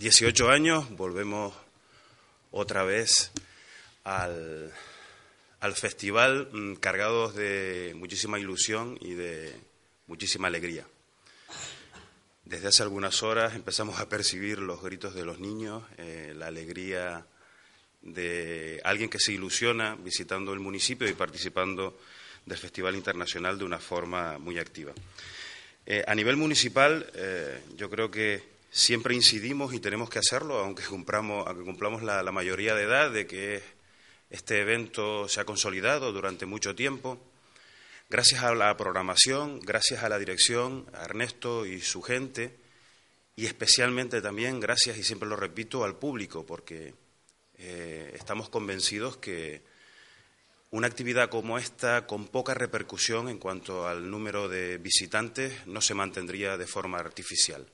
18 0.00 0.50
años, 0.50 0.90
volvemos 0.90 1.54
otra 2.50 2.84
vez 2.84 3.30
al, 4.04 4.72
festival 5.74 6.48
mm, 6.52 6.74
cargados 6.74 7.34
de 7.34 7.94
muchísima 7.96 8.38
ilusión 8.38 8.98
y 9.00 9.14
de 9.14 9.54
muchísima 10.06 10.48
alegría. 10.48 10.86
Desde 12.44 12.68
hace 12.68 12.82
algunas 12.82 13.22
horas 13.22 13.54
empezamos 13.54 13.98
a 13.98 14.08
percibir 14.08 14.58
los 14.58 14.82
gritos 14.82 15.14
de 15.14 15.24
los 15.24 15.40
niños, 15.40 15.82
eh, 15.96 16.34
la 16.36 16.48
alegría 16.48 17.26
de 18.02 18.80
alguien 18.84 19.08
que 19.08 19.18
se 19.18 19.32
ilusiona 19.32 19.96
visitando 19.96 20.52
el 20.52 20.60
municipio 20.60 21.08
y 21.08 21.14
participando 21.14 21.98
del 22.44 22.58
Festival 22.58 22.94
Internacional 22.96 23.58
de 23.58 23.64
una 23.64 23.78
forma 23.78 24.38
muy 24.38 24.58
activa. 24.58 24.92
Eh, 25.86 26.04
a 26.06 26.14
nivel 26.14 26.36
municipal, 26.36 27.10
eh, 27.14 27.62
yo 27.76 27.88
creo 27.88 28.10
que 28.10 28.55
siempre 28.76 29.14
incidimos 29.14 29.72
y 29.72 29.80
tenemos 29.80 30.10
que 30.10 30.18
hacerlo, 30.18 30.58
aunque 30.58 30.84
cumplamos, 30.84 31.46
aunque 31.46 32.04
la, 32.04 32.30
mayoría 32.30 32.74
de 32.74 32.82
edad, 32.82 33.10
de 33.10 33.26
que 33.26 33.62
este 34.28 34.60
evento 34.60 35.28
se 35.28 35.40
ha 35.40 35.46
consolidado 35.46 36.12
durante 36.12 36.44
mucho 36.44 36.74
tiempo. 36.74 37.18
Gracias 38.10 38.42
a 38.42 38.54
la 38.54 38.76
programación, 38.76 39.60
gracias 39.60 40.04
a 40.04 40.10
la 40.10 40.18
dirección, 40.18 40.86
a 40.92 41.04
Ernesto 41.04 41.64
y 41.64 41.80
su 41.80 42.02
gente, 42.02 42.54
y 43.34 43.46
especialmente 43.46 44.20
también 44.20 44.60
gracias, 44.60 44.98
y 44.98 45.02
siempre 45.02 45.28
lo 45.28 45.36
repito, 45.36 45.82
al 45.82 45.96
público, 45.96 46.44
porque 46.44 46.92
eh, 47.56 48.12
estamos 48.14 48.50
convencidos 48.50 49.16
que 49.16 49.62
una 50.70 50.86
actividad 50.86 51.30
como 51.30 51.56
esta, 51.56 52.06
con 52.06 52.28
poca 52.28 52.52
repercusión 52.52 53.30
en 53.30 53.38
cuanto 53.38 53.88
al 53.88 54.10
número 54.10 54.50
de 54.50 54.76
visitantes, 54.76 55.66
no 55.66 55.80
se 55.80 55.94
mantendría 55.94 56.58
de 56.58 56.66
forma 56.66 56.98
artificial. 56.98 57.66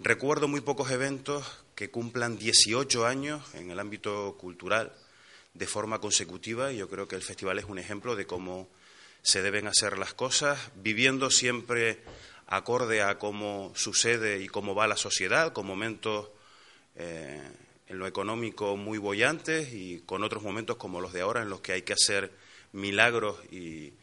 Recuerdo 0.00 0.46
muy 0.46 0.60
pocos 0.60 0.92
eventos 0.92 1.44
que 1.74 1.90
cumplan 1.90 2.38
18 2.38 3.04
años 3.04 3.42
en 3.54 3.72
el 3.72 3.80
ámbito 3.80 4.36
cultural 4.38 4.92
de 5.54 5.66
forma 5.66 6.00
consecutiva 6.00 6.72
y 6.72 6.76
yo 6.76 6.88
creo 6.88 7.08
que 7.08 7.16
el 7.16 7.22
festival 7.22 7.58
es 7.58 7.64
un 7.64 7.80
ejemplo 7.80 8.14
de 8.14 8.24
cómo 8.24 8.68
se 9.22 9.42
deben 9.42 9.66
hacer 9.66 9.98
las 9.98 10.14
cosas, 10.14 10.70
viviendo 10.76 11.30
siempre 11.30 11.98
acorde 12.46 13.02
a 13.02 13.18
cómo 13.18 13.72
sucede 13.74 14.40
y 14.40 14.46
cómo 14.46 14.76
va 14.76 14.86
la 14.86 14.96
sociedad, 14.96 15.52
con 15.52 15.66
momentos 15.66 16.28
eh, 16.94 17.42
en 17.88 17.98
lo 17.98 18.06
económico 18.06 18.76
muy 18.76 18.98
bollantes 18.98 19.72
y 19.72 20.02
con 20.06 20.22
otros 20.22 20.44
momentos 20.44 20.76
como 20.76 21.00
los 21.00 21.12
de 21.12 21.22
ahora 21.22 21.42
en 21.42 21.50
los 21.50 21.60
que 21.60 21.72
hay 21.72 21.82
que 21.82 21.94
hacer 21.94 22.30
milagros 22.70 23.36
y 23.50 23.94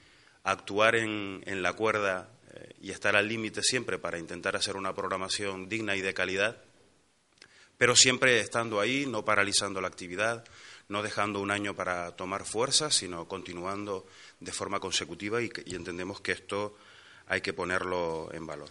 actuar 0.43 0.95
en 0.97 1.61
la 1.63 1.71
cuerda 1.71 2.34
y 2.81 2.91
estar 2.91 3.15
al 3.15 3.27
límite 3.27 3.61
siempre 3.63 3.97
para 3.97 4.19
intentar 4.19 4.55
hacer 4.55 4.75
una 4.75 4.93
programación 4.93 5.67
digna 5.69 5.95
y 5.95 6.01
de 6.01 6.13
calidad, 6.13 6.57
pero 7.77 7.95
siempre 7.95 8.39
estando 8.39 8.79
ahí, 8.79 9.05
no 9.05 9.25
paralizando 9.25 9.81
la 9.81 9.87
actividad, 9.87 10.45
no 10.87 11.01
dejando 11.01 11.39
un 11.39 11.51
año 11.51 11.75
para 11.75 12.15
tomar 12.15 12.45
fuerza, 12.45 12.91
sino 12.91 13.27
continuando 13.27 14.07
de 14.39 14.51
forma 14.51 14.79
consecutiva 14.79 15.41
y, 15.41 15.51
entendemos 15.67 16.21
que 16.21 16.31
esto 16.31 16.77
hay 17.27 17.41
que 17.41 17.53
ponerlo 17.53 18.29
en 18.33 18.45
valor. 18.45 18.69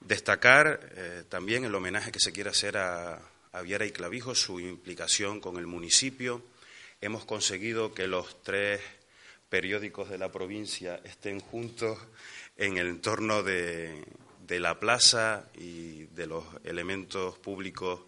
Destacar 0.00 0.92
eh, 0.94 1.24
también 1.28 1.64
el 1.64 1.74
homenaje 1.74 2.12
que 2.12 2.20
se 2.20 2.32
quiere 2.32 2.50
hacer 2.50 2.76
a, 2.76 3.20
a 3.52 3.62
Viera 3.62 3.86
y 3.86 3.90
Clavijo, 3.90 4.34
su 4.34 4.60
implicación 4.60 5.40
con 5.40 5.56
el 5.56 5.66
municipio. 5.66 6.42
Hemos 7.00 7.24
conseguido 7.24 7.94
que 7.94 8.06
los 8.06 8.42
tres 8.42 8.80
periódicos 9.54 10.10
de 10.10 10.18
la 10.18 10.32
provincia 10.32 11.00
estén 11.04 11.38
juntos 11.38 11.96
en 12.56 12.76
el 12.76 12.88
entorno 12.88 13.44
de, 13.44 14.04
la 14.48 14.80
plaza 14.80 15.48
y 15.54 16.06
de 16.06 16.26
los 16.26 16.44
elementos 16.64 17.38
públicos 17.38 18.00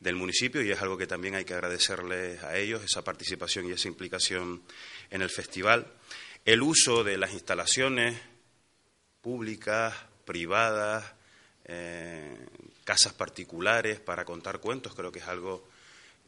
del 0.00 0.16
municipio 0.16 0.60
y 0.62 0.72
es 0.72 0.82
algo 0.82 0.98
que 0.98 1.06
también 1.06 1.36
hay 1.36 1.44
que 1.44 1.54
agradecerles 1.54 2.42
a 2.42 2.56
ellos, 2.56 2.82
esa 2.82 3.04
participación 3.04 3.68
y 3.68 3.70
esa 3.70 3.86
implicación 3.86 4.62
en 5.10 5.22
el 5.22 5.30
festival. 5.30 5.86
El 6.44 6.60
uso 6.60 7.04
de 7.04 7.18
las 7.18 7.34
instalaciones 7.34 8.18
públicas, 9.20 9.94
privadas, 10.24 11.04
eh, 11.66 12.36
casas 12.82 13.12
particulares 13.12 14.00
para 14.00 14.24
contar 14.24 14.58
cuentos, 14.58 14.96
creo 14.96 15.12
que 15.12 15.20
es 15.20 15.28
algo 15.28 15.68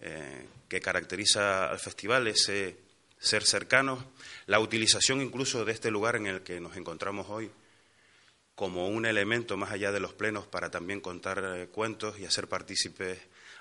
eh, 0.02 0.46
que 0.68 0.80
caracteriza 0.80 1.68
al 1.68 1.80
festival, 1.80 2.28
ese 2.28 2.91
ser 3.22 3.44
cercanos, 3.44 4.04
la 4.46 4.58
utilización 4.58 5.22
incluso 5.22 5.64
de 5.64 5.72
este 5.72 5.92
lugar 5.92 6.16
en 6.16 6.26
el 6.26 6.42
que 6.42 6.60
nos 6.60 6.76
encontramos 6.76 7.28
hoy 7.30 7.50
como 8.56 8.88
un 8.88 9.06
elemento 9.06 9.56
más 9.56 9.70
allá 9.70 9.92
de 9.92 10.00
los 10.00 10.12
plenos 10.12 10.46
para 10.46 10.70
también 10.70 11.00
contar 11.00 11.42
eh, 11.56 11.68
cuentos 11.68 12.18
y 12.18 12.26
hacer 12.26 12.48
partícipes 12.48 13.18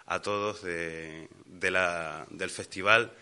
a 0.08 0.20
todos 0.20 0.64
de, 0.64 1.30
del 1.46 2.50
festival 2.50 3.14